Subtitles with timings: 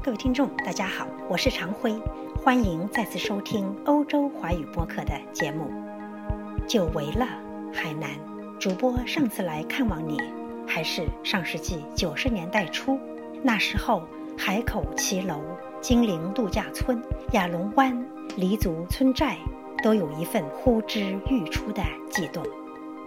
[0.00, 1.92] 各位听众，大家好，我是常辉，
[2.36, 5.70] 欢迎再次收听欧洲华语播客的节目。
[6.68, 7.26] 久违了，
[7.74, 8.10] 海南
[8.60, 10.16] 主播上次来看望你，
[10.66, 12.96] 还是上世纪九十年代初，
[13.42, 14.04] 那时候
[14.38, 15.42] 海口骑楼、
[15.80, 17.02] 金陵度假村、
[17.32, 18.06] 亚龙湾、
[18.36, 19.36] 黎族村寨
[19.82, 22.42] 都有一份呼之欲出的悸动。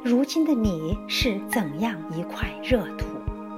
[0.04, 3.11] 如今的你是怎样一块热土？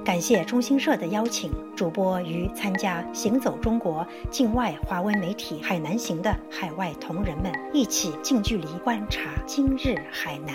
[0.04, 10.54] 感谢中新社的邀请，主播与参加“行走中国”境外华文媒体海南行的海外同仁们一起近距离观察今日海南。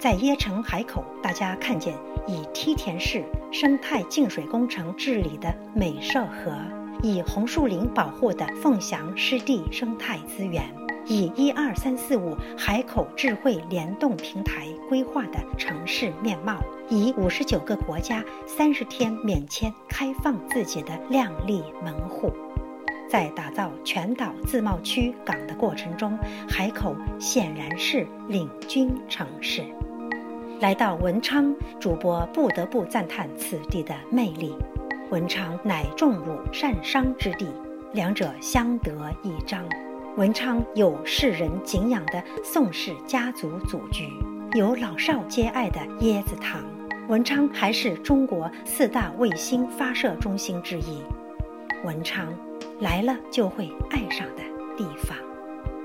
[0.00, 1.94] 在椰城海口，大家看见
[2.26, 6.52] 以梯田式生态净水工程治理的美社河，
[7.00, 10.64] 以红树林保护的凤翔湿地生态资源。
[11.08, 22.30] 以一二三四五海口智慧联动平台规划的城市面貌，以五十九个国家三十天免签开放自己的靓丽门户，
[23.08, 29.64] 在打造全岛自贸区港的过程中，海口显然是领军城市。
[30.60, 34.54] 来到文昌，主播不得不赞叹此地的魅力。
[35.10, 37.46] 文昌乃重武善商之地，
[37.94, 39.64] 两者相得益彰。
[40.18, 44.08] 文昌有世人敬仰的宋氏家族祖居，
[44.54, 46.60] 有老少皆爱的椰子塘。
[47.06, 51.04] 文昌还是中国四大卫星发射中心之一。
[51.84, 52.34] 文昌，
[52.80, 54.42] 来了就会爱上的
[54.76, 55.16] 地方。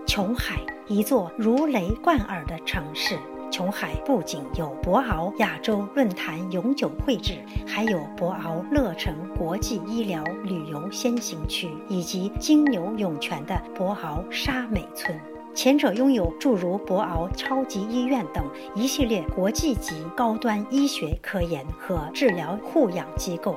[0.08, 3.20] 琼海，一座如雷贯耳的城市。
[3.54, 7.38] 琼海不仅有博鳌亚洲论坛永久会址，
[7.68, 15.16] 还有博鳌乐城国际医疗旅游先行区，以及金牛涌泉的博鳌沙美村。
[15.54, 23.56] 前者拥有诸如博鳌超级医院等一系列国际级高端医学科研和治疗护养机构，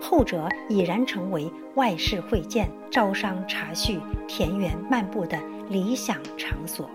[0.00, 6.90] 后者已然成为外事会见、招商茶叙、田园漫步的理想场所。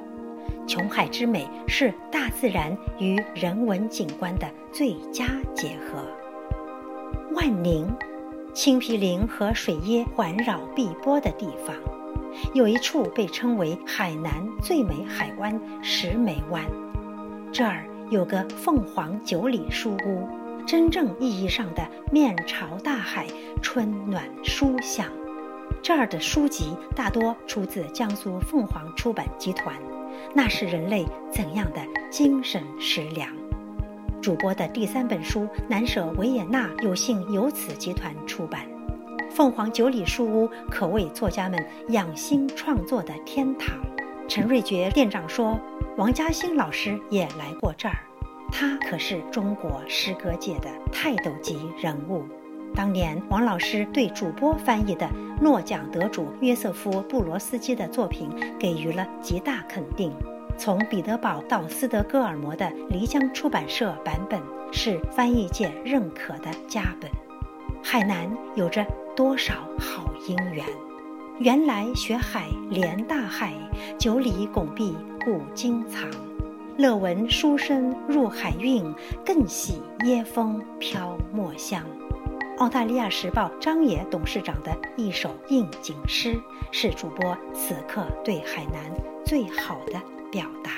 [0.66, 6.04] 琼海之美是大自然与人文景观的最佳结合。
[7.36, 7.88] 万宁，
[8.54, 11.76] 青皮林和水椰环绕碧波的地方，
[12.54, 14.32] 有一处被称为海南
[14.62, 16.64] 最美海湾石梅湾。
[17.52, 20.28] 这儿有个凤凰九里书屋，
[20.66, 23.28] 真正意义上的面朝大海，
[23.62, 25.06] 春暖书香。
[25.82, 29.76] 这儿的书籍大多出自江苏凤凰出版集团。
[30.34, 33.30] 那是人类怎样的精神食粮？
[34.22, 38.62] 主播的第三本书《南舍维也纳有幸由此集团出版，
[39.30, 43.76] 凤凰九里书屋可谓作家们养心创作的天堂。
[44.30, 45.60] 陈瑞觉店长说，
[45.98, 47.98] 王嘉欣老师也来过这儿，
[48.50, 52.24] 他可是中国诗歌界的泰斗级人物。
[52.74, 55.08] 当年王老师对主播翻译的
[55.42, 58.30] 诺奖得主约瑟夫·布罗斯基的作品
[58.60, 60.12] 给予了极大肯定。
[60.58, 64.40] 从彼得堡到斯德哥尔摩的漓江出版社版本
[64.72, 67.10] 是翻译界认可的佳本。
[67.84, 68.86] 海南有着
[69.16, 70.64] 多少好姻缘？
[71.40, 73.54] 原来学海连大海，
[73.98, 74.96] 九里拱壁
[75.26, 76.08] 古今藏。
[76.78, 78.94] 乐闻书声入海韵，
[79.26, 81.84] 更喜椰风飘墨香。
[82.60, 86.40] 澳大利亚时报张野董事长的一首应景诗，
[86.72, 88.80] 是主播此刻对海南
[89.26, 90.00] 最好的
[90.32, 90.72] 表达。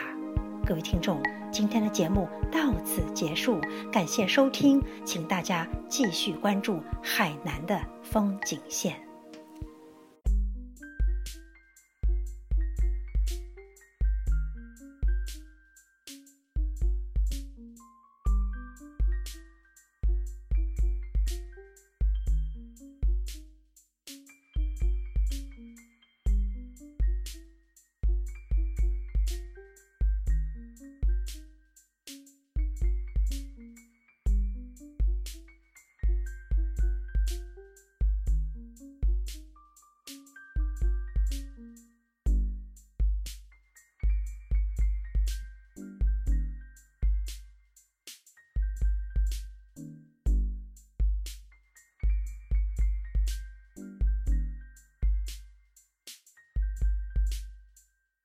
[0.66, 1.22] 各位听众，
[1.52, 3.60] 今天的节目到此结束，
[3.92, 8.96] 感谢收听，请大家继续关注海南的风景线。